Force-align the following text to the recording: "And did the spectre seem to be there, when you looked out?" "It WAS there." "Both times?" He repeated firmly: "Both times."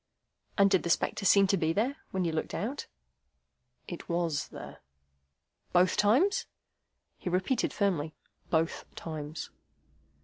"And 0.57 0.67
did 0.71 0.81
the 0.81 0.89
spectre 0.89 1.25
seem 1.25 1.45
to 1.45 1.57
be 1.57 1.73
there, 1.73 1.97
when 2.09 2.25
you 2.25 2.31
looked 2.31 2.55
out?" 2.55 2.87
"It 3.87 4.09
WAS 4.09 4.47
there." 4.47 4.79
"Both 5.73 5.95
times?" 5.95 6.47
He 7.19 7.29
repeated 7.29 7.71
firmly: 7.71 8.15
"Both 8.49 8.83
times." 8.95 9.51